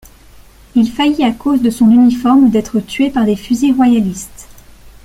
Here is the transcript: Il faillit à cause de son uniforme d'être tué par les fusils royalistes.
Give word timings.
Il 0.73 0.89
faillit 0.91 1.23
à 1.23 1.31
cause 1.31 1.61
de 1.61 1.69
son 1.69 1.91
uniforme 1.91 2.49
d'être 2.49 2.79
tué 2.79 3.11
par 3.11 3.23
les 3.23 3.35
fusils 3.35 3.71
royalistes. 3.75 4.49